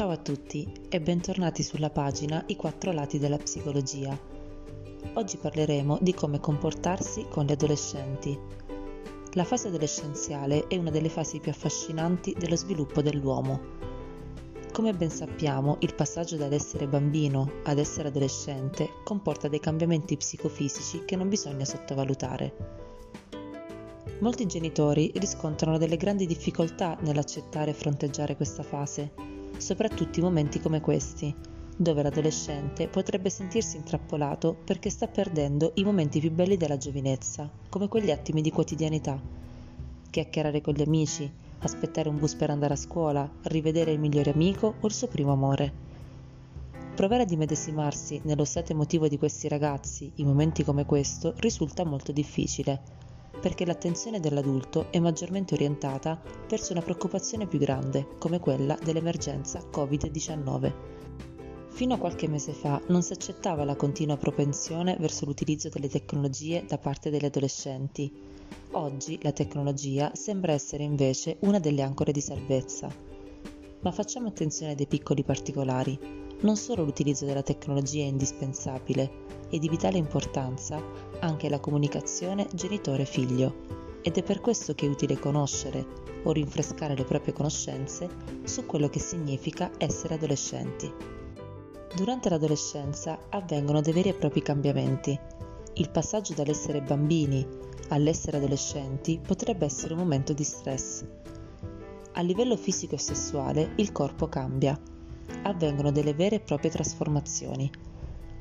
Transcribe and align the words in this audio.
Ciao 0.00 0.08
a 0.12 0.16
tutti 0.16 0.66
e 0.88 0.98
bentornati 0.98 1.62
sulla 1.62 1.90
pagina 1.90 2.42
I 2.46 2.56
quattro 2.56 2.90
lati 2.90 3.18
della 3.18 3.36
psicologia. 3.36 4.18
Oggi 5.12 5.36
parleremo 5.36 5.98
di 6.00 6.14
come 6.14 6.40
comportarsi 6.40 7.26
con 7.28 7.44
gli 7.44 7.52
adolescenti. 7.52 8.34
La 9.32 9.44
fase 9.44 9.68
adolescenziale 9.68 10.68
è 10.68 10.78
una 10.78 10.88
delle 10.88 11.10
fasi 11.10 11.38
più 11.38 11.50
affascinanti 11.50 12.34
dello 12.38 12.56
sviluppo 12.56 13.02
dell'uomo. 13.02 13.60
Come 14.72 14.94
ben 14.94 15.10
sappiamo, 15.10 15.76
il 15.80 15.94
passaggio 15.94 16.38
dall'essere 16.38 16.88
bambino 16.88 17.50
ad 17.64 17.76
essere 17.76 18.08
adolescente 18.08 18.88
comporta 19.04 19.48
dei 19.48 19.60
cambiamenti 19.60 20.16
psicofisici 20.16 21.04
che 21.04 21.16
non 21.16 21.28
bisogna 21.28 21.66
sottovalutare. 21.66 22.78
Molti 24.20 24.46
genitori 24.46 25.12
riscontrano 25.16 25.76
delle 25.76 25.98
grandi 25.98 26.24
difficoltà 26.24 26.96
nell'accettare 27.02 27.72
e 27.72 27.74
fronteggiare 27.74 28.34
questa 28.34 28.62
fase 28.62 29.29
soprattutto 29.58 30.18
in 30.18 30.24
momenti 30.24 30.60
come 30.60 30.80
questi, 30.80 31.34
dove 31.76 32.02
l'adolescente 32.02 32.88
potrebbe 32.88 33.30
sentirsi 33.30 33.76
intrappolato 33.76 34.54
perché 34.64 34.90
sta 34.90 35.06
perdendo 35.06 35.72
i 35.76 35.84
momenti 35.84 36.20
più 36.20 36.30
belli 36.30 36.56
della 36.56 36.76
giovinezza, 36.76 37.50
come 37.68 37.88
quegli 37.88 38.10
attimi 38.10 38.42
di 38.42 38.50
quotidianità. 38.50 39.20
Chiacchierare 40.10 40.60
con 40.60 40.74
gli 40.74 40.82
amici, 40.82 41.30
aspettare 41.60 42.08
un 42.08 42.18
bus 42.18 42.34
per 42.34 42.50
andare 42.50 42.74
a 42.74 42.76
scuola, 42.76 43.30
rivedere 43.44 43.92
il 43.92 43.98
migliore 43.98 44.32
amico 44.32 44.74
o 44.78 44.86
il 44.86 44.92
suo 44.92 45.06
primo 45.06 45.32
amore. 45.32 45.72
Provare 46.94 47.22
ad 47.22 47.30
immedesimarsi 47.30 48.20
nello 48.24 48.44
stato 48.44 48.72
emotivo 48.72 49.08
di 49.08 49.16
questi 49.16 49.48
ragazzi 49.48 50.12
in 50.16 50.26
momenti 50.26 50.64
come 50.64 50.84
questo 50.84 51.32
risulta 51.38 51.84
molto 51.84 52.12
difficile, 52.12 52.82
perché 53.40 53.64
l'attenzione 53.64 54.20
dell'adulto 54.20 54.86
è 54.90 54.98
maggiormente 54.98 55.54
orientata 55.54 56.20
verso 56.48 56.72
una 56.72 56.82
preoccupazione 56.82 57.46
più 57.46 57.58
grande, 57.58 58.06
come 58.18 58.38
quella 58.38 58.78
dell'emergenza 58.82 59.62
Covid-19. 59.70 60.72
Fino 61.68 61.94
a 61.94 61.98
qualche 61.98 62.28
mese 62.28 62.52
fa 62.52 62.80
non 62.88 63.02
si 63.02 63.14
accettava 63.14 63.64
la 63.64 63.76
continua 63.76 64.18
propensione 64.18 64.96
verso 65.00 65.24
l'utilizzo 65.24 65.70
delle 65.70 65.88
tecnologie 65.88 66.64
da 66.66 66.76
parte 66.76 67.08
degli 67.08 67.24
adolescenti. 67.24 68.12
Oggi 68.72 69.18
la 69.22 69.32
tecnologia 69.32 70.10
sembra 70.14 70.52
essere 70.52 70.82
invece 70.82 71.38
una 71.40 71.58
delle 71.58 71.82
ancore 71.82 72.12
di 72.12 72.20
salvezza. 72.20 72.92
Ma 73.80 73.92
facciamo 73.92 74.28
attenzione 74.28 74.72
a 74.72 74.74
dei 74.74 74.86
piccoli 74.86 75.24
particolari. 75.24 76.29
Non 76.42 76.56
solo 76.56 76.84
l'utilizzo 76.84 77.26
della 77.26 77.42
tecnologia 77.42 78.02
è 78.02 78.06
indispensabile, 78.06 79.26
è 79.50 79.58
di 79.58 79.68
vitale 79.68 79.98
importanza 79.98 80.82
anche 81.18 81.50
la 81.50 81.60
comunicazione 81.60 82.48
genitore-figlio 82.54 83.78
ed 84.00 84.16
è 84.16 84.22
per 84.22 84.40
questo 84.40 84.74
che 84.74 84.86
è 84.86 84.88
utile 84.88 85.18
conoscere 85.18 85.84
o 86.22 86.32
rinfrescare 86.32 86.96
le 86.96 87.04
proprie 87.04 87.34
conoscenze 87.34 88.08
su 88.44 88.64
quello 88.64 88.88
che 88.88 89.00
significa 89.00 89.70
essere 89.76 90.14
adolescenti. 90.14 90.90
Durante 91.94 92.30
l'adolescenza 92.30 93.18
avvengono 93.28 93.82
dei 93.82 93.92
veri 93.92 94.08
e 94.08 94.14
propri 94.14 94.40
cambiamenti. 94.40 95.18
Il 95.74 95.90
passaggio 95.90 96.32
dall'essere 96.32 96.80
bambini 96.80 97.46
all'essere 97.88 98.38
adolescenti 98.38 99.20
potrebbe 99.24 99.66
essere 99.66 99.92
un 99.92 99.98
momento 99.98 100.32
di 100.32 100.44
stress. 100.44 101.04
A 102.12 102.20
livello 102.22 102.56
fisico 102.56 102.94
e 102.94 102.98
sessuale 102.98 103.72
il 103.76 103.92
corpo 103.92 104.28
cambia. 104.28 104.80
Avvengono 105.42 105.90
delle 105.90 106.14
vere 106.14 106.36
e 106.36 106.40
proprie 106.40 106.70
trasformazioni 106.70 107.70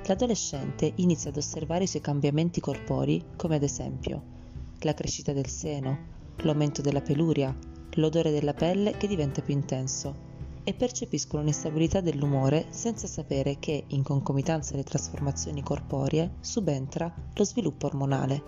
L'adolescente 0.05 0.93
inizia 0.95 1.29
ad 1.29 1.37
osservare 1.37 1.83
i 1.83 1.87
suoi 1.87 2.01
cambiamenti 2.01 2.59
corporei 2.59 3.23
come 3.35 3.55
ad 3.57 3.63
esempio 3.63 4.37
la 4.79 4.93
crescita 4.93 5.33
del 5.33 5.47
seno, 5.47 5.97
l'aumento 6.37 6.81
della 6.81 7.01
peluria, 7.01 7.55
l'odore 7.95 8.31
della 8.31 8.53
pelle 8.53 8.91
che 8.91 9.07
diventa 9.07 9.41
più 9.41 9.53
intenso 9.53 10.27
e 10.63 10.73
percepiscono 10.73 11.41
un'instabilità 11.41 11.99
dell'umore 11.99 12.67
senza 12.69 13.07
sapere 13.07 13.57
che, 13.59 13.83
in 13.87 14.03
concomitanza 14.03 14.73
alle 14.73 14.83
trasformazioni 14.83 15.61
corporee, 15.61 16.35
subentra 16.39 17.13
lo 17.33 17.43
sviluppo 17.43 17.87
ormonale. 17.87 18.43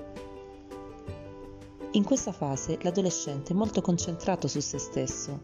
In 1.91 2.03
questa 2.06 2.31
fase 2.31 2.78
l'adolescente 2.81 3.52
è 3.52 3.56
molto 3.56 3.81
concentrato 3.81 4.47
su 4.47 4.62
se 4.62 4.78
stesso. 4.78 5.41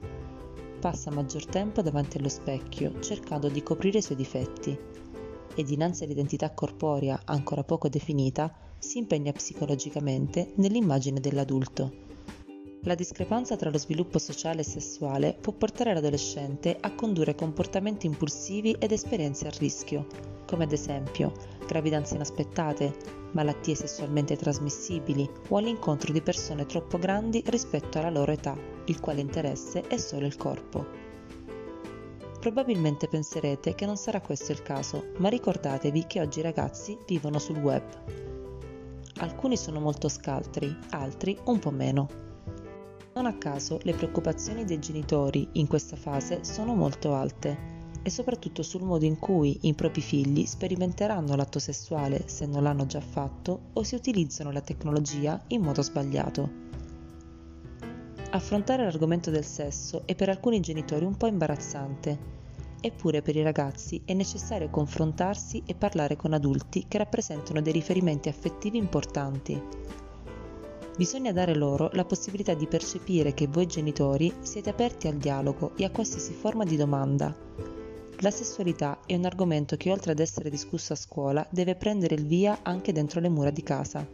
Passa 0.80 1.10
maggior 1.10 1.46
tempo 1.48 1.82
davanti 1.82 2.18
allo 2.18 2.30
specchio 2.30 3.00
cercando 3.00 3.50
di 3.50 3.64
coprire 3.64 3.98
i 3.98 4.02
suoi 4.02 4.16
difetti 4.16 4.78
e 5.56 5.64
dinanzi 5.64 6.04
all'identità 6.04 6.54
corporea 6.54 7.20
ancora 7.26 7.64
poco 7.64 7.90
definita, 7.90 8.54
si 8.78 9.00
impegna 9.00 9.32
psicologicamente 9.32 10.52
nell'immagine 10.58 11.20
dell'adulto. 11.20 12.06
La 12.84 12.94
discrepanza 12.94 13.56
tra 13.56 13.72
lo 13.72 13.80
sviluppo 13.80 14.20
sociale 14.20 14.62
e 14.62 14.66
sessuale 14.66 15.36
può 15.42 15.52
portare 15.52 15.96
l'adolescente 15.96 16.78
a 16.80 16.94
condurre 16.94 17.34
comportamenti 17.34 18.06
impulsivi 18.06 18.76
ed 18.78 18.92
esperienze 18.92 19.48
a 19.48 19.52
rischio, 19.58 20.06
come 20.46 20.66
ad 20.66 20.72
esempio 20.72 21.57
gravidanze 21.68 22.16
inaspettate, 22.16 22.96
malattie 23.34 23.76
sessualmente 23.76 24.36
trasmissibili 24.36 25.30
o 25.50 25.58
all'incontro 25.58 26.12
di 26.12 26.22
persone 26.22 26.66
troppo 26.66 26.98
grandi 26.98 27.44
rispetto 27.46 28.00
alla 28.00 28.10
loro 28.10 28.32
età, 28.32 28.58
il 28.86 29.00
quale 29.00 29.22
interesse 29.22 29.82
è 29.82 29.98
solo 29.98 30.26
il 30.26 30.36
corpo. 30.36 30.86
Probabilmente 32.40 33.08
penserete 33.08 33.76
che 33.76 33.86
non 33.86 33.98
sarà 33.98 34.22
questo 34.22 34.52
il 34.52 34.64
caso, 34.64 35.12
ma 35.18 35.30
ricordatevi 35.30 36.06
che 36.08 36.22
oggi 36.22 36.40
i 36.40 36.44
ragazzi 36.44 36.98
vivono 37.06 37.38
sul 37.38 37.58
web. 37.58 37.84
Alcuni 39.20 39.58
sono 39.58 39.80
molto 39.80 40.08
scaltri, 40.08 40.76
altri 40.92 41.38
un 41.46 41.60
po' 41.60 41.72
meno. 41.72 42.08
Non 43.14 43.26
a 43.26 43.38
caso 43.38 43.80
le 43.84 43.94
preoccupazioni 43.94 44.64
dei 44.64 44.80
genitori 44.80 45.48
in 45.54 45.68
questa 45.68 45.96
fase 45.96 46.44
sono 46.44 46.74
molto 46.76 47.14
alte 47.14 47.77
e 48.08 48.10
soprattutto 48.10 48.64
sul 48.64 48.84
modo 48.84 49.04
in 49.04 49.20
cui 49.20 49.58
i 49.64 49.74
propri 49.74 50.00
figli 50.00 50.46
sperimenteranno 50.46 51.36
l'atto 51.36 51.60
sessuale 51.60 52.24
se 52.30 52.46
non 52.46 52.64
l'hanno 52.64 52.86
già 52.86 53.02
fatto 53.02 53.72
o 53.74 53.84
se 53.84 53.98
utilizzano 53.98 54.50
la 54.50 54.62
tecnologia 54.62 55.44
in 55.48 55.62
modo 55.62 55.82
sbagliato. 55.82 56.50
Affrontare 58.30 58.84
l'argomento 58.84 59.30
del 59.30 59.44
sesso 59.44 60.04
è 60.06 60.16
per 60.16 60.30
alcuni 60.30 60.62
genitori 60.62 61.04
un 61.04 61.18
po' 61.18 61.28
imbarazzante 61.28 62.36
Eppure 62.80 63.22
per 63.22 63.36
i 63.36 63.42
ragazzi 63.42 64.02
è 64.06 64.14
necessario 64.14 64.70
confrontarsi 64.70 65.64
e 65.66 65.76
parlare 65.76 66.16
con 66.16 66.32
adulti 66.32 66.86
che 66.88 67.00
rappresentano 67.00 67.60
dei 67.60 67.74
riferimenti 67.74 68.30
affettivi 68.30 68.78
importanti. 68.78 69.62
Bisogna 70.96 71.34
dare 71.34 71.56
loro 71.56 71.90
la 71.94 72.06
possibilità 72.06 72.54
di 72.54 72.68
percepire 72.68 73.34
che 73.34 73.48
voi 73.48 73.66
genitori 73.66 74.32
siete 74.40 74.70
aperti 74.70 75.08
al 75.08 75.16
dialogo 75.16 75.74
e 75.76 75.84
a 75.84 75.92
qualsiasi 75.92 76.32
forma 76.34 76.64
di 76.64 76.78
domanda. 76.78 77.77
La 78.22 78.32
sessualità 78.32 79.02
è 79.06 79.14
un 79.14 79.26
argomento 79.26 79.78
che 79.78 79.92
oltre 79.92 80.12
ad 80.12 80.20
essere 80.20 80.50
discusso 80.50 80.94
a 80.94 80.96
scuola 80.96 81.46
deve 81.52 81.76
prendere 81.76 82.16
il 82.16 82.26
via 82.26 82.60
anche 82.64 82.92
dentro 82.92 83.20
le 83.20 83.30
mura 83.30 83.52
di 83.52 83.62
casa. 83.62 84.08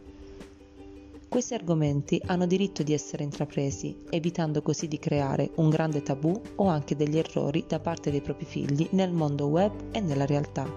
Questi 1.26 1.54
argomenti 1.54 2.20
hanno 2.26 2.46
diritto 2.46 2.82
di 2.82 2.92
essere 2.92 3.24
intrapresi, 3.24 4.04
evitando 4.10 4.60
così 4.60 4.88
di 4.88 4.98
creare 4.98 5.52
un 5.56 5.70
grande 5.70 6.02
tabù 6.02 6.38
o 6.56 6.66
anche 6.66 6.96
degli 6.96 7.16
errori 7.16 7.64
da 7.66 7.80
parte 7.80 8.10
dei 8.10 8.20
propri 8.20 8.44
figli 8.44 8.86
nel 8.90 9.10
mondo 9.10 9.46
web 9.46 9.72
e 9.90 10.00
nella 10.00 10.26
realtà. 10.26 10.70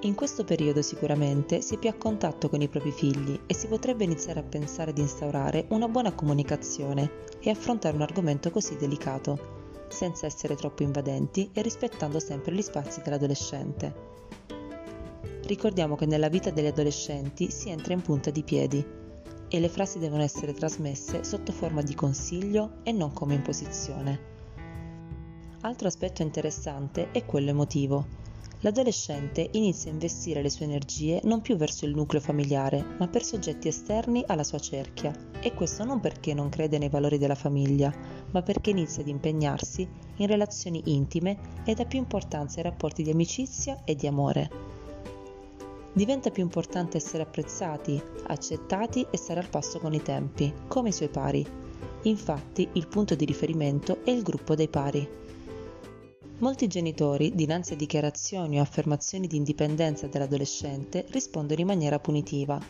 In 0.00 0.14
questo 0.14 0.42
periodo 0.42 0.80
sicuramente 0.80 1.60
si 1.60 1.74
è 1.74 1.78
più 1.78 1.90
a 1.90 1.94
contatto 1.94 2.48
con 2.48 2.62
i 2.62 2.68
propri 2.68 2.92
figli 2.92 3.38
e 3.46 3.54
si 3.54 3.66
potrebbe 3.66 4.04
iniziare 4.04 4.40
a 4.40 4.42
pensare 4.44 4.94
di 4.94 5.02
instaurare 5.02 5.66
una 5.68 5.86
buona 5.86 6.12
comunicazione 6.12 7.10
e 7.40 7.50
affrontare 7.50 7.94
un 7.94 8.02
argomento 8.02 8.50
così 8.50 8.76
delicato, 8.76 9.55
senza 9.88 10.26
essere 10.26 10.56
troppo 10.56 10.82
invadenti 10.82 11.50
e 11.52 11.62
rispettando 11.62 12.18
sempre 12.18 12.54
gli 12.54 12.62
spazi 12.62 13.02
dell'adolescente. 13.02 13.94
Ricordiamo 15.44 15.94
che 15.94 16.06
nella 16.06 16.28
vita 16.28 16.50
degli 16.50 16.66
adolescenti 16.66 17.50
si 17.50 17.70
entra 17.70 17.92
in 17.92 18.02
punta 18.02 18.30
di 18.30 18.42
piedi 18.42 18.84
e 19.48 19.60
le 19.60 19.68
frasi 19.68 19.98
devono 19.98 20.22
essere 20.22 20.52
trasmesse 20.52 21.22
sotto 21.22 21.52
forma 21.52 21.82
di 21.82 21.94
consiglio 21.94 22.78
e 22.82 22.92
non 22.92 23.12
come 23.12 23.34
imposizione. 23.34 24.34
Altro 25.60 25.86
aspetto 25.88 26.22
interessante 26.22 27.10
è 27.12 27.24
quello 27.24 27.50
emotivo. 27.50 28.25
L'adolescente 28.60 29.48
inizia 29.52 29.90
a 29.90 29.94
investire 29.94 30.42
le 30.42 30.50
sue 30.50 30.64
energie 30.64 31.20
non 31.24 31.40
più 31.40 31.56
verso 31.56 31.84
il 31.84 31.94
nucleo 31.94 32.20
familiare, 32.20 32.84
ma 32.98 33.06
per 33.06 33.22
soggetti 33.22 33.68
esterni 33.68 34.24
alla 34.26 34.44
sua 34.44 34.58
cerchia, 34.58 35.12
e 35.40 35.52
questo 35.54 35.84
non 35.84 36.00
perché 36.00 36.34
non 36.34 36.48
crede 36.48 36.78
nei 36.78 36.88
valori 36.88 37.18
della 37.18 37.34
famiglia, 37.34 37.92
ma 38.30 38.42
perché 38.42 38.70
inizia 38.70 39.02
ad 39.02 39.08
impegnarsi 39.08 39.86
in 40.16 40.26
relazioni 40.26 40.82
intime 40.86 41.62
e 41.64 41.74
dà 41.74 41.84
più 41.84 41.98
importanza 41.98 42.56
ai 42.56 42.64
rapporti 42.64 43.02
di 43.02 43.10
amicizia 43.10 43.84
e 43.84 43.94
di 43.94 44.06
amore 44.06 44.66
diventa 45.96 46.28
più 46.28 46.42
importante 46.42 46.98
essere 46.98 47.22
apprezzati, 47.22 47.98
accettati 48.26 49.06
e 49.10 49.16
stare 49.16 49.40
al 49.40 49.48
passo 49.48 49.78
con 49.78 49.94
i 49.94 50.02
tempi, 50.02 50.52
come 50.68 50.90
i 50.90 50.92
suoi 50.92 51.08
pari. 51.08 51.44
Infatti 52.02 52.68
il 52.74 52.86
punto 52.86 53.14
di 53.14 53.24
riferimento 53.24 54.04
è 54.04 54.10
il 54.10 54.22
gruppo 54.22 54.54
dei 54.54 54.68
pari. 54.68 55.08
Molti 56.38 56.66
genitori, 56.66 57.34
dinanzi 57.34 57.72
a 57.72 57.76
dichiarazioni 57.76 58.58
o 58.58 58.62
affermazioni 58.62 59.26
di 59.26 59.38
indipendenza 59.38 60.06
dell'adolescente, 60.06 61.06
rispondono 61.08 61.62
in 61.62 61.66
maniera 61.66 61.98
punitiva, 61.98 62.60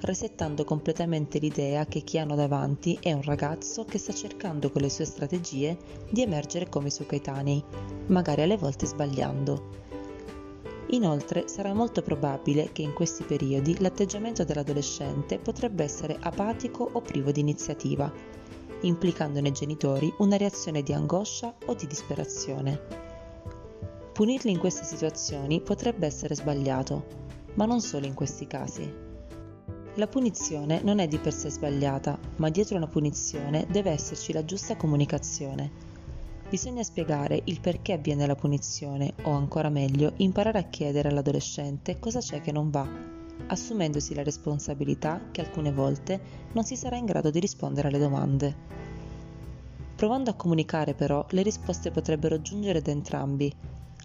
resettando 0.00 0.62
completamente 0.64 1.38
l'idea 1.38 1.86
che 1.86 2.02
chi 2.02 2.18
hanno 2.18 2.34
davanti 2.34 2.98
è 3.00 3.14
un 3.14 3.22
ragazzo 3.22 3.86
che 3.86 3.96
sta 3.96 4.12
cercando 4.12 4.70
con 4.70 4.82
le 4.82 4.90
sue 4.90 5.06
strategie 5.06 5.74
di 6.10 6.20
emergere 6.20 6.68
come 6.68 6.88
i 6.88 6.90
suoi 6.90 7.06
coetanei, 7.06 7.64
magari 8.08 8.42
alle 8.42 8.58
volte 8.58 8.84
sbagliando. 8.84 9.70
Inoltre 10.88 11.48
sarà 11.48 11.72
molto 11.72 12.02
probabile 12.02 12.72
che 12.72 12.82
in 12.82 12.92
questi 12.92 13.24
periodi 13.24 13.80
l'atteggiamento 13.80 14.44
dell'adolescente 14.44 15.38
potrebbe 15.38 15.82
essere 15.82 16.18
apatico 16.20 16.90
o 16.92 17.00
privo 17.00 17.32
di 17.32 17.40
iniziativa, 17.40 18.12
implicando 18.82 19.40
nei 19.40 19.52
genitori 19.52 20.12
una 20.18 20.36
reazione 20.36 20.82
di 20.82 20.92
angoscia 20.92 21.54
o 21.64 21.72
di 21.72 21.86
disperazione. 21.86 23.03
Punirli 24.14 24.52
in 24.52 24.60
queste 24.60 24.84
situazioni 24.84 25.60
potrebbe 25.60 26.06
essere 26.06 26.36
sbagliato, 26.36 27.04
ma 27.54 27.64
non 27.64 27.80
solo 27.80 28.06
in 28.06 28.14
questi 28.14 28.46
casi. 28.46 28.88
La 29.96 30.06
punizione 30.06 30.82
non 30.84 31.00
è 31.00 31.08
di 31.08 31.18
per 31.18 31.32
sé 31.32 31.50
sbagliata, 31.50 32.16
ma 32.36 32.48
dietro 32.48 32.76
una 32.76 32.86
punizione 32.86 33.66
deve 33.68 33.90
esserci 33.90 34.32
la 34.32 34.44
giusta 34.44 34.76
comunicazione. 34.76 35.68
Bisogna 36.48 36.84
spiegare 36.84 37.40
il 37.46 37.58
perché 37.58 37.94
avviene 37.94 38.24
la 38.28 38.36
punizione 38.36 39.14
o 39.24 39.32
ancora 39.32 39.68
meglio 39.68 40.12
imparare 40.18 40.60
a 40.60 40.68
chiedere 40.68 41.08
all'adolescente 41.08 41.98
cosa 41.98 42.20
c'è 42.20 42.40
che 42.40 42.52
non 42.52 42.70
va, 42.70 42.88
assumendosi 43.48 44.14
la 44.14 44.22
responsabilità 44.22 45.22
che 45.32 45.40
alcune 45.40 45.72
volte 45.72 46.20
non 46.52 46.62
si 46.62 46.76
sarà 46.76 46.94
in 46.94 47.04
grado 47.04 47.30
di 47.30 47.40
rispondere 47.40 47.88
alle 47.88 47.98
domande. 47.98 48.56
Provando 49.96 50.30
a 50.30 50.34
comunicare 50.34 50.94
però 50.94 51.26
le 51.30 51.42
risposte 51.42 51.90
potrebbero 51.90 52.40
giungere 52.40 52.80
da 52.80 52.92
entrambi, 52.92 53.52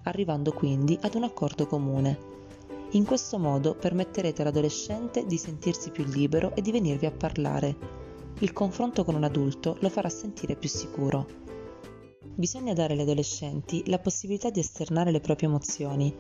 arrivando 0.10 0.52
quindi 0.52 0.98
ad 1.02 1.16
un 1.16 1.24
accordo 1.24 1.66
comune. 1.66 2.38
In 2.92 3.06
questo 3.06 3.38
modo 3.38 3.76
permetterete 3.76 4.42
all'adolescente 4.42 5.26
di 5.26 5.38
sentirsi 5.38 5.92
più 5.92 6.04
libero 6.06 6.56
e 6.56 6.62
di 6.62 6.72
venirvi 6.72 7.06
a 7.06 7.12
parlare. 7.12 7.76
Il 8.40 8.52
confronto 8.52 9.04
con 9.04 9.16
un 9.16 9.24
adulto 9.24 9.78
lo 9.80 9.90
farà 9.90 10.10
sentire 10.10 10.56
più 10.56 10.70
sicuro. 10.70 11.28
Bisogna 12.34 12.74
dare 12.74 12.94
agli 12.94 13.02
adolescenti 13.02 13.84
la 13.88 14.00
possibilità 14.00 14.50
di 14.50 14.62
esternare 14.62 15.12
le 15.12 15.20
proprie 15.20 15.50
emozioni. 15.50 16.16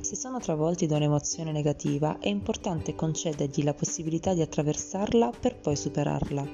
Se 0.00 0.14
sono 0.14 0.38
travolti 0.38 0.86
da 0.86 0.96
un'emozione 0.96 1.52
negativa, 1.52 2.18
è 2.18 2.28
importante 2.28 2.94
concedergli 2.94 3.64
la 3.64 3.74
possibilità 3.74 4.34
di 4.34 4.42
attraversarla 4.42 5.32
per 5.40 5.56
poi 5.56 5.74
superarla. 5.74 6.46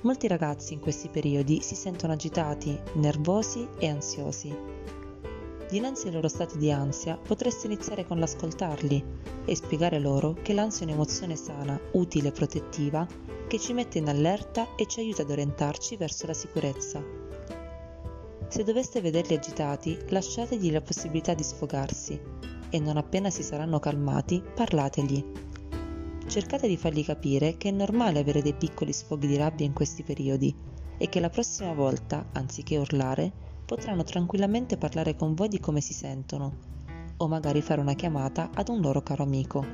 Molti 0.00 0.28
ragazzi 0.28 0.74
in 0.74 0.80
questi 0.80 1.08
periodi 1.08 1.62
si 1.62 1.74
sentono 1.74 2.12
agitati, 2.12 2.78
nervosi 2.94 3.66
e 3.78 3.88
ansiosi. 3.88 4.54
Dinanzi 5.68 6.06
ai 6.06 6.12
loro 6.12 6.28
stati 6.28 6.58
di 6.58 6.70
ansia 6.70 7.16
potreste 7.16 7.66
iniziare 7.66 8.06
con 8.06 8.20
l'ascoltarli 8.20 9.04
e 9.44 9.56
spiegare 9.56 9.98
loro 9.98 10.34
che 10.40 10.52
l'ansia 10.52 10.86
è 10.86 10.88
un'emozione 10.88 11.34
sana, 11.34 11.78
utile 11.92 12.28
e 12.28 12.32
protettiva 12.32 13.04
che 13.48 13.58
ci 13.58 13.72
mette 13.72 13.98
in 13.98 14.08
allerta 14.08 14.76
e 14.76 14.86
ci 14.86 15.00
aiuta 15.00 15.22
ad 15.22 15.30
orientarci 15.30 15.96
verso 15.96 16.26
la 16.26 16.34
sicurezza. 16.34 17.02
Se 18.48 18.62
doveste 18.62 19.00
vederli 19.00 19.34
agitati, 19.34 19.98
lasciategli 20.08 20.70
la 20.70 20.80
possibilità 20.80 21.34
di 21.34 21.42
sfogarsi 21.42 22.20
e 22.70 22.78
non 22.78 22.96
appena 22.96 23.28
si 23.28 23.42
saranno 23.42 23.80
calmati, 23.80 24.40
parlategli. 24.54 25.24
Cercate 26.28 26.68
di 26.68 26.76
fargli 26.76 27.04
capire 27.04 27.56
che 27.56 27.70
è 27.70 27.72
normale 27.72 28.20
avere 28.20 28.40
dei 28.40 28.54
piccoli 28.54 28.92
sfoghi 28.92 29.26
di 29.26 29.36
rabbia 29.36 29.66
in 29.66 29.72
questi 29.72 30.04
periodi 30.04 30.54
e 30.96 31.08
che 31.08 31.18
la 31.18 31.28
prossima 31.28 31.72
volta, 31.72 32.26
anziché 32.32 32.76
urlare, 32.76 33.45
potranno 33.66 34.04
tranquillamente 34.04 34.76
parlare 34.76 35.16
con 35.16 35.34
voi 35.34 35.48
di 35.48 35.58
come 35.58 35.80
si 35.80 35.92
sentono 35.92 36.74
o 37.18 37.28
magari 37.28 37.60
fare 37.60 37.80
una 37.80 37.94
chiamata 37.94 38.50
ad 38.54 38.68
un 38.68 38.80
loro 38.80 39.02
caro 39.02 39.24
amico. 39.24 39.64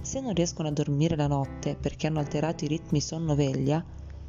Se 0.00 0.20
non 0.20 0.34
riescono 0.34 0.68
a 0.68 0.72
dormire 0.72 1.16
la 1.16 1.26
notte 1.26 1.76
perché 1.76 2.06
hanno 2.06 2.20
alterato 2.20 2.64
i 2.64 2.68
ritmi 2.68 3.00
sonno-veglia, 3.00 3.84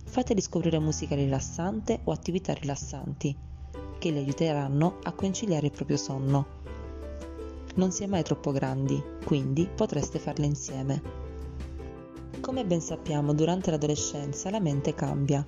fateli 0.06 0.42
scoprire 0.42 0.80
musica 0.80 1.16
rilassante 1.16 2.00
o 2.06 2.12
attività 2.12 2.54
rilassanti, 2.54 3.36
che 4.00 4.10
li 4.10 4.18
aiuteranno 4.18 5.00
a 5.04 5.12
conciliare 5.12 5.68
il 5.68 5.74
proprio 5.74 5.98
sonno. 5.98 6.64
Non 7.76 7.92
si 7.92 8.04
è 8.04 8.08
mai 8.08 8.24
troppo 8.24 8.52
grandi, 8.52 9.02
quindi 9.26 9.68
potreste 9.68 10.18
farle 10.18 10.46
insieme. 10.46 11.02
Come 12.40 12.66
ben 12.66 12.80
sappiamo, 12.80 13.34
durante 13.34 13.70
l'adolescenza 13.70 14.50
la 14.50 14.62
mente 14.62 14.94
cambia 14.94 15.46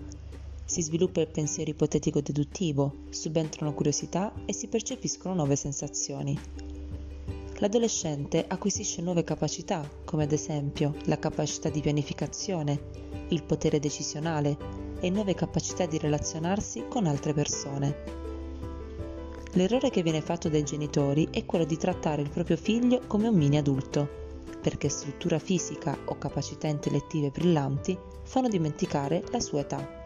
si 0.68 0.82
sviluppa 0.82 1.22
il 1.22 1.30
pensiero 1.30 1.72
ipotetico-deduttivo, 1.72 3.06
subentrano 3.10 3.74
curiosità 3.74 4.34
e 4.46 4.54
si 4.54 4.68
percepiscono 4.68 5.34
nuove 5.34 5.56
sensazioni. 5.56 6.38
L'adolescente 7.60 8.44
acquisisce 8.46 9.02
nuove 9.02 9.24
capacità, 9.24 9.90
come 10.04 10.26
ad 10.26 10.34
esempio 10.34 10.94
la 11.06 11.18
capacità 11.18 11.70
di 11.70 11.80
pianificazione, 11.80 12.80
il 13.30 13.44
potere 13.44 13.80
decisionale 13.80 14.58
e 15.00 15.10
nuove 15.10 15.34
capacità 15.36 15.86
di 15.86 15.98
relazionarsi 15.98 16.84
con 16.90 17.08
altre 17.08 17.34
persone. 17.34 18.26
L'errore 19.54 19.90
che 19.90 20.04
viene 20.04 20.22
fatto 20.22 20.50
dai 20.50 20.64
genitori 20.64 21.30
è 21.32 21.46
quello 21.46 21.66
di 21.66 21.78
trattare 21.78 22.22
il 22.22 22.30
proprio 22.30 22.58
figlio 22.58 23.02
come 23.08 23.30
un 23.30 23.36
mini 23.36 23.58
adulto, 23.58 24.08
perché 24.62 24.90
struttura 24.90 25.40
fisica 25.40 25.98
o 26.06 26.18
capacità 26.18 26.68
intellettive 26.68 27.30
brillanti 27.30 27.98
fanno 28.24 28.50
dimenticare 28.50 29.24
la 29.32 29.40
sua 29.40 29.62
età. 29.62 29.97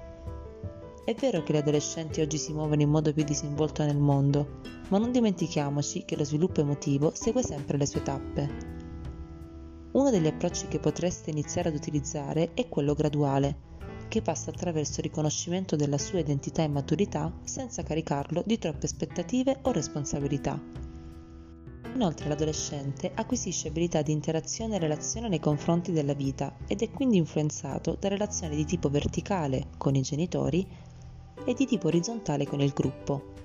È 1.04 1.16
vero 1.16 1.42
che 1.42 1.54
gli 1.54 1.58
adolescenti 1.58 2.22
oggi 2.22 2.38
si 2.38 2.54
muovono 2.54 2.84
in 2.84 2.90
modo 2.90 3.12
più 3.12 3.24
disinvolto 3.24 3.84
nel 3.84 3.98
mondo, 3.98 4.60
ma 4.90 5.00
non 5.00 5.12
dimentichiamoci 5.12 6.06
che 6.06 6.16
lo 6.16 6.24
sviluppo 6.24 6.62
emotivo 6.62 7.12
segue 7.16 7.42
sempre 7.42 7.78
le 7.78 7.88
sue 7.88 8.04
tappe. 8.04 8.50
Uno 9.94 10.12
degli 10.12 10.28
approcci 10.28 10.68
che 10.68 10.80
potreste 10.80 11.32
iniziare 11.32 11.70
ad 11.70 11.76
utilizzare 11.76 12.54
è 12.54 12.70
quello 12.70 12.94
graduale, 12.94 13.70
che 14.10 14.22
passa 14.22 14.52
attraverso 14.52 15.00
il 15.00 15.08
riconoscimento 15.08 15.76
della 15.76 15.98
sua 15.98 16.20
identità 16.20 16.62
e 16.62 16.68
maturità 16.68 17.34
senza 17.46 17.82
caricarlo 17.82 18.44
di 18.46 18.60
troppe 18.60 18.86
aspettative 18.86 19.58
o 19.64 19.72
responsabilità. 19.72 20.62
Inoltre 21.94 22.30
l'adolescente 22.30 23.12
acquisisce 23.16 23.70
abilità 23.70 24.02
di 24.02 24.12
interazione 24.12 24.76
e 24.76 24.80
relazione 24.80 25.28
nei 25.28 25.40
confronti 25.40 25.92
della 25.92 26.14
vita 26.14 26.56
ed 26.68 26.82
è 26.82 26.92
quindi 26.92 27.18
influenzato 27.18 27.98
da 28.00 28.08
relazioni 28.08 28.56
di 28.56 28.66
tipo 28.66 28.88
verticale 28.90 29.68
con 29.78 29.96
i 29.96 30.02
genitori 30.02 30.66
e 31.46 31.54
di 31.54 31.66
tipo 31.66 31.88
orizzontale 31.88 32.46
con 32.46 32.62
il 32.62 32.72
gruppo. 32.72 33.40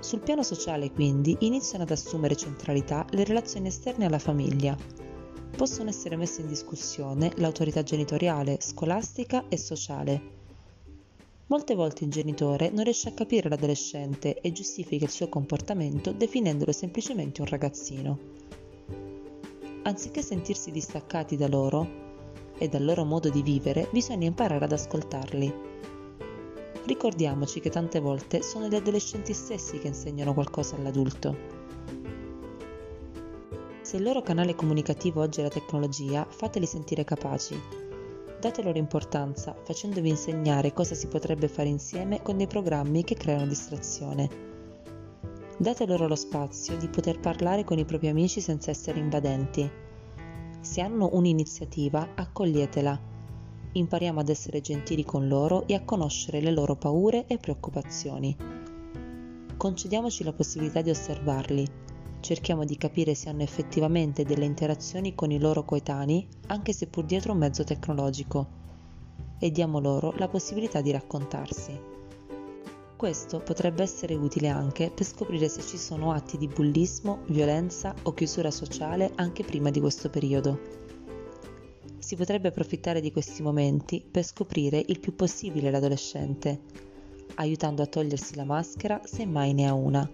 Sul 0.00 0.20
piano 0.20 0.42
sociale, 0.42 0.92
quindi, 0.92 1.36
iniziano 1.40 1.84
ad 1.84 1.90
assumere 1.90 2.36
centralità 2.36 3.04
le 3.10 3.24
relazioni 3.24 3.68
esterne 3.68 4.06
alla 4.06 4.18
famiglia. 4.18 4.76
Possono 5.56 5.90
essere 5.90 6.16
messe 6.16 6.40
in 6.40 6.46
discussione 6.46 7.32
l'autorità 7.36 7.82
genitoriale, 7.82 8.58
scolastica 8.60 9.44
e 9.48 9.56
sociale. 9.56 10.36
Molte 11.46 11.74
volte 11.74 12.04
il 12.04 12.10
genitore 12.10 12.70
non 12.70 12.84
riesce 12.84 13.08
a 13.08 13.12
capire 13.12 13.48
l'adolescente 13.48 14.40
e 14.40 14.52
giustifica 14.52 15.04
il 15.04 15.10
suo 15.10 15.28
comportamento 15.28 16.12
definendolo 16.12 16.72
semplicemente 16.72 17.40
un 17.40 17.48
ragazzino. 17.48 18.18
Anziché 19.82 20.22
sentirsi 20.22 20.70
distaccati 20.70 21.36
da 21.36 21.48
loro 21.48 22.06
e 22.56 22.68
dal 22.68 22.84
loro 22.84 23.04
modo 23.04 23.30
di 23.30 23.42
vivere, 23.42 23.88
bisogna 23.90 24.26
imparare 24.26 24.64
ad 24.64 24.72
ascoltarli 24.72 25.52
ricordiamoci 26.88 27.60
che 27.60 27.68
tante 27.68 28.00
volte 28.00 28.42
sono 28.42 28.66
gli 28.66 28.74
adolescenti 28.74 29.34
stessi 29.34 29.78
che 29.78 29.88
insegnano 29.88 30.32
qualcosa 30.32 30.74
all'adulto. 30.74 31.36
Se 33.82 33.96
il 33.96 34.02
loro 34.02 34.22
canale 34.22 34.54
comunicativo 34.54 35.20
oggi 35.20 35.40
è 35.40 35.42
la 35.42 35.50
tecnologia, 35.50 36.26
fateli 36.28 36.64
sentire 36.64 37.04
capaci. 37.04 37.60
Date 38.40 38.62
loro 38.62 38.78
importanza, 38.78 39.54
facendovi 39.62 40.08
insegnare 40.08 40.72
cosa 40.72 40.94
si 40.94 41.08
potrebbe 41.08 41.48
fare 41.48 41.68
insieme 41.68 42.22
con 42.22 42.38
dei 42.38 42.46
programmi 42.46 43.04
che 43.04 43.14
creano 43.14 43.46
distrazione. 43.46 44.46
Date 45.58 45.86
loro 45.86 46.08
lo 46.08 46.16
spazio 46.16 46.76
di 46.78 46.88
poter 46.88 47.20
parlare 47.20 47.64
con 47.64 47.78
i 47.78 47.84
propri 47.84 48.08
amici 48.08 48.40
senza 48.40 48.70
essere 48.70 48.98
invadenti. 48.98 49.70
Se 50.60 50.80
hanno 50.80 51.10
un'iniziativa, 51.12 52.10
accoglietela 52.14 53.07
impariamo 53.72 54.20
ad 54.20 54.28
essere 54.28 54.60
gentili 54.60 55.04
con 55.04 55.28
loro 55.28 55.66
e 55.66 55.74
a 55.74 55.84
conoscere 55.84 56.40
le 56.40 56.50
loro 56.50 56.76
paure 56.76 57.26
e 57.26 57.38
preoccupazioni. 57.38 58.36
Concediamoci 59.56 60.24
la 60.24 60.32
possibilità 60.32 60.82
di 60.82 60.90
osservarli, 60.90 61.66
cerchiamo 62.20 62.64
di 62.64 62.76
capire 62.76 63.14
se 63.14 63.28
hanno 63.28 63.42
effettivamente 63.42 64.24
delle 64.24 64.44
interazioni 64.44 65.14
con 65.14 65.30
i 65.30 65.38
loro 65.38 65.64
coetanei, 65.64 66.26
anche 66.46 66.72
se 66.72 66.86
pur 66.86 67.04
dietro 67.04 67.32
un 67.32 67.38
mezzo 67.38 67.64
tecnologico, 67.64 68.46
e 69.38 69.50
diamo 69.50 69.80
loro 69.80 70.12
la 70.16 70.28
possibilità 70.28 70.80
di 70.80 70.90
raccontarsi. 70.90 71.96
Questo 72.96 73.40
potrebbe 73.40 73.82
essere 73.82 74.14
utile 74.14 74.48
anche 74.48 74.90
per 74.90 75.06
scoprire 75.06 75.48
se 75.48 75.62
ci 75.62 75.78
sono 75.78 76.12
atti 76.12 76.36
di 76.36 76.48
bullismo, 76.48 77.20
violenza 77.26 77.94
o 78.02 78.12
chiusura 78.12 78.50
sociale 78.50 79.12
anche 79.14 79.44
prima 79.44 79.70
di 79.70 79.78
questo 79.78 80.10
periodo 80.10 80.87
si 81.98 82.16
potrebbe 82.16 82.48
approfittare 82.48 83.00
di 83.00 83.12
questi 83.12 83.42
momenti 83.42 84.04
per 84.08 84.24
scoprire 84.24 84.82
il 84.86 85.00
più 85.00 85.14
possibile 85.14 85.70
l'adolescente, 85.70 86.60
aiutando 87.34 87.82
a 87.82 87.86
togliersi 87.86 88.34
la 88.36 88.44
maschera 88.44 89.00
se 89.04 89.26
mai 89.26 89.52
ne 89.54 89.66
ha 89.66 89.74
una. 89.74 90.10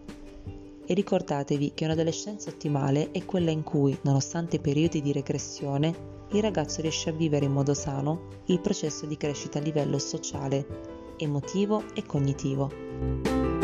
e 0.86 0.92
ricordatevi 0.92 1.72
che 1.74 1.84
un'adolescenza 1.86 2.50
ottimale 2.50 3.10
è 3.10 3.24
quella 3.24 3.50
in 3.50 3.62
cui, 3.62 3.96
nonostante 4.02 4.60
periodi 4.60 5.00
di 5.00 5.12
regressione, 5.12 6.12
il 6.32 6.42
ragazzo 6.42 6.82
riesce 6.82 7.10
a 7.10 7.12
vivere 7.12 7.46
in 7.46 7.52
modo 7.52 7.72
sano 7.72 8.28
il 8.46 8.60
processo 8.60 9.06
di 9.06 9.16
crescita 9.16 9.58
a 9.58 9.62
livello 9.62 9.98
sociale, 9.98 10.66
emotivo 11.16 11.84
e 11.94 12.04
cognitivo. 12.04 13.63